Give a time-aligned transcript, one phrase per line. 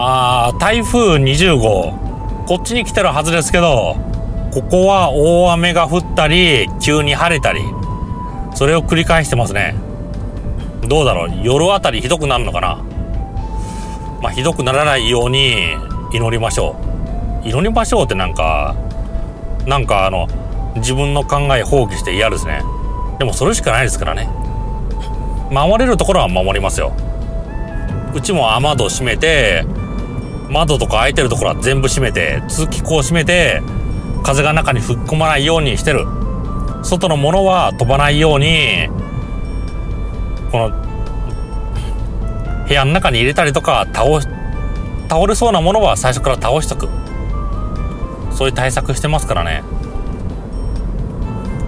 [0.00, 1.92] あ台風20号。
[2.46, 3.96] こっちに来てるはずですけど
[4.54, 7.60] ここは大雨が降ったり急に晴れたり。
[8.54, 9.74] それを繰り返してますね。
[10.86, 11.30] どうだろう。
[11.42, 12.76] 夜あたりひどくなるのかな。
[14.22, 15.56] まあひどくならないように
[16.12, 16.76] 祈りましょ
[17.44, 17.48] う。
[17.48, 18.76] 祈りましょうってなんか
[19.66, 20.28] なんかあの
[20.76, 22.62] 自分の考え放棄して嫌ですね。
[23.18, 24.28] でもそれしかないですからね。
[25.50, 26.92] 守れるところは守りますよ。
[28.14, 29.64] うちも雨戸閉めて
[30.50, 33.62] 窓とか開いてるところは全部閉めて通気口を閉めて
[34.22, 36.06] 風が中に吹っ込まないようにしてる。
[36.82, 38.88] 外のものは飛ばないように
[40.52, 40.70] この
[42.66, 44.20] 部屋の中に入れたりとか倒
[45.08, 46.88] 倒れそうなものは最初から倒しとく。
[48.32, 49.62] そういう対策してますからね。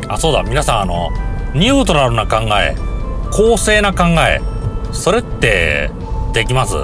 [0.08, 0.42] あそうだ。
[0.42, 1.10] 皆さんあの
[1.54, 2.76] ニュートラルな考え
[3.32, 4.40] 公正な考え
[4.92, 5.90] それって
[6.32, 6.74] できます？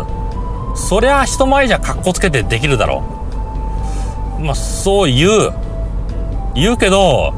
[0.76, 3.02] そりゃ人前じゃ格好つけてできるだろ
[4.38, 4.42] う。
[4.44, 5.52] まあそう言う。
[6.54, 7.32] 言うけど、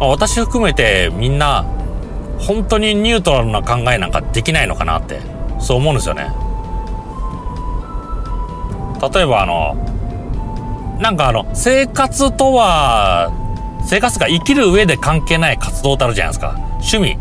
[0.00, 1.64] まあ、私含めてみんな
[2.38, 5.20] 本当にニュートラルな考えなんかできないのかなって
[5.60, 6.30] そう思うんですよね。
[9.12, 9.74] 例えばあの
[11.00, 13.32] なんかあの生活とは
[13.86, 16.54] 生活が生きる上で関係ない活動ってあるじゃないですか。
[16.80, 17.18] 趣味。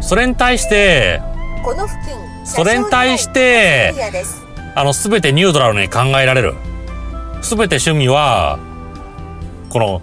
[0.00, 1.20] それに対して
[1.64, 2.37] この付近。
[2.48, 3.94] それに対して
[4.74, 6.54] あの全てニュートラルに考えられる。
[7.42, 8.58] 全て趣味は
[9.68, 10.02] この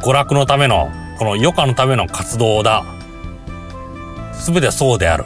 [0.00, 2.84] 娯楽のためのこの余暇のための活動だ。
[4.44, 5.24] 全てそうである。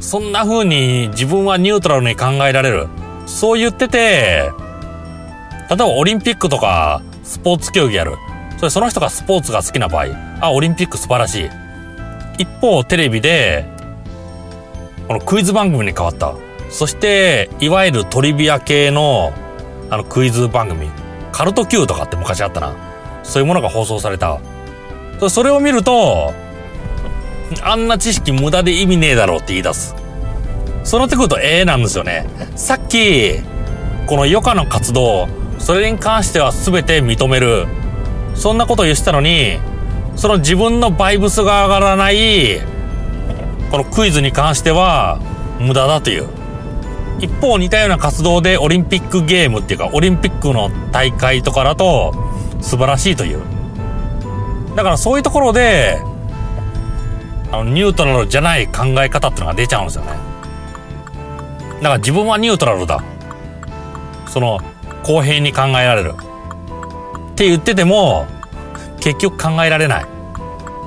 [0.00, 2.88] そんな風に自分はニュートラルに考えられる。
[3.26, 4.50] そう言ってて
[5.68, 8.16] 例えばオリンピックとかスポーツ競技やる。
[8.56, 10.06] それその人がスポーツが好きな場合。
[10.40, 11.50] あオリンピック素晴らしい。
[12.38, 13.75] 一方テレビで
[15.06, 16.34] このクイズ番組に変わった。
[16.68, 19.32] そしていわゆるトリビア系の
[19.88, 20.90] あのクイズ番組。
[21.32, 22.74] カルト Q とかって昔あったな。
[23.22, 24.40] そういうものが放送された。
[25.30, 26.34] それを見ると
[27.62, 29.94] あんな知識無駄で意味ねえだろうって言い出す。
[30.82, 32.26] そうなってくるとええなんですよね。
[32.56, 33.38] さっき
[34.06, 35.28] この余暇の活動
[35.58, 37.66] それに関しては全て認める。
[38.34, 39.58] そんなことを言ってたのに
[40.16, 42.60] その自分のバイブスが上がらない
[43.70, 45.18] このクイズに関しては
[45.58, 46.28] 無駄だという。
[47.18, 52.14] 一方似たような活動でオリンピックゲームっていうかオリンピックの大会とかだと
[52.60, 53.40] 素晴らしいという。
[54.74, 55.98] だからそういうところで
[57.50, 60.10] あのニュートラルじゃない考え方っていうのが出ちゃうんですよね。
[61.76, 63.02] だから自分はニュートラルだ。
[64.28, 64.60] その
[65.02, 66.14] 公平に考えられる。
[67.32, 68.26] って言ってても
[69.00, 70.06] 結局考えられない。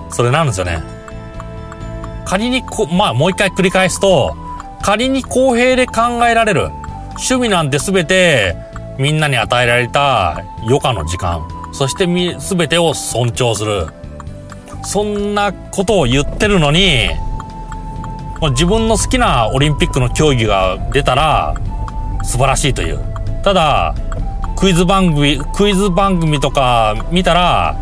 [0.10, 0.99] それなんですよね。
[2.30, 4.38] 仮にこまあもう一回繰り返すと
[4.84, 6.68] 仮に公平で考えられる
[7.14, 8.56] 趣味なんて全て
[9.00, 13.88] みんなに与えられた余暇の時間そして全てを尊重する。
[14.84, 17.10] そんなことを言ってるのに
[18.52, 21.56] 自分の好きなオリンピックの競技が出たら
[22.24, 23.00] 素晴らしいという。
[23.44, 23.96] ただ
[24.56, 27.76] クイズ番組クイズ番組とか見たら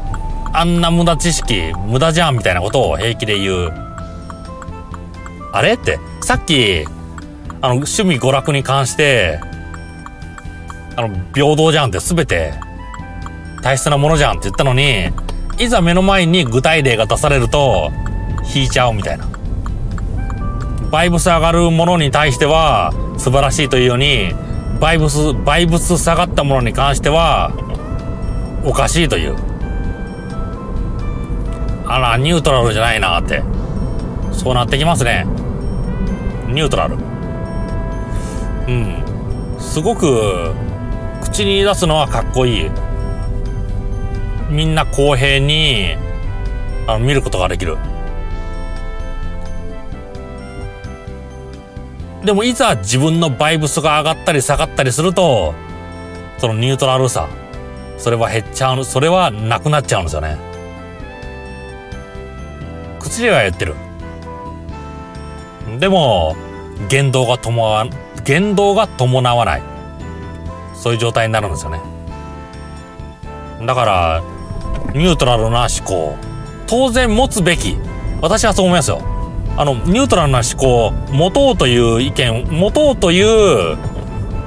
[0.54, 3.87] あんな無駄知識無駄じゃんみたいなことを平気で言う。
[5.52, 5.74] あれ？
[5.74, 6.00] って。
[6.22, 6.86] さっき
[7.62, 9.40] あの趣味娯楽に関して
[10.96, 12.54] あの平等じゃんって全て。
[13.64, 15.10] 大切なものじゃんって言ったのに
[15.58, 17.92] いざ目の前に具体例が出されると
[18.56, 19.28] 引いちゃうみたいな。
[20.92, 24.32] バイブス上がるものに対しては素晴らしいというように
[24.80, 27.52] バイブスバイブス下がったものに関しては
[28.64, 29.36] おかしいという。
[31.88, 33.42] あらニュートラルじゃないなって。
[34.38, 35.26] そうなってきますね。
[36.48, 36.96] ニュートラル。
[38.68, 39.04] うん。
[39.60, 40.54] すごく
[41.24, 42.72] 口に出すのはかっこいい。
[44.50, 45.98] みんな公平に
[46.88, 47.78] あの見ることができる。
[52.24, 55.54] でもいざ自分のバイブスが上がったり下がったりすると
[56.38, 57.30] そのニュートラルさ
[57.98, 60.38] それは減っちゃうそれはなくなっちゃうんですよね。
[63.00, 63.76] 口では言ってる。
[65.80, 66.36] でも
[66.90, 67.88] 言動が伴わ
[68.24, 69.64] 言動が伴わない。
[70.74, 71.82] そういう状態になるんですよね。
[73.66, 74.24] だから
[74.94, 76.16] ニュートラルな思考。
[76.68, 77.78] 当然持つべき。
[78.22, 79.02] 私はそう思いますよ。
[79.58, 83.78] あのニュートラルな思考持とうという意見持とうという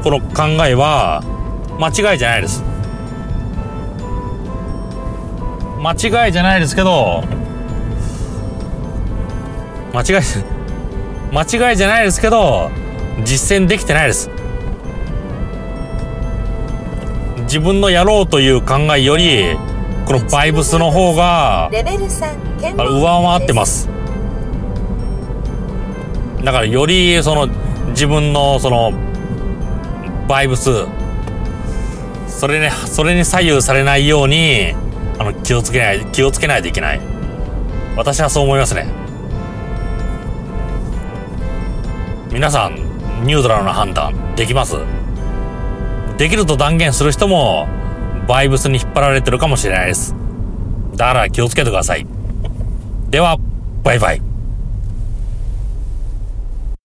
[0.05, 1.23] この考えは
[1.81, 2.63] 間違いじゃないです。
[5.83, 7.25] 間違いじゃないですけど
[9.93, 10.60] 間違いです。
[11.33, 12.71] 間違いじゃないですけど
[13.25, 14.31] 実践できてないです。
[17.43, 19.57] 自分のやろうという考えより、
[20.07, 23.89] このバイブスの方が、上回ってます。
[26.45, 27.49] だからよりその
[27.89, 28.93] 自分のその
[30.29, 30.71] バイブス
[32.29, 34.73] それねそれに左右されないように
[35.19, 37.01] あの気をつけない気をつけないといけない
[37.97, 38.87] 私はそう思いますね
[42.33, 42.77] 皆さん
[43.25, 44.77] ニュートラルな判断できます？
[46.17, 47.67] できると断言する人も
[48.29, 50.15] バイブスに引っ張られてるかもしれないです。
[50.95, 52.07] だから気をつけてください。
[53.11, 53.37] では
[53.83, 54.23] バイバイ。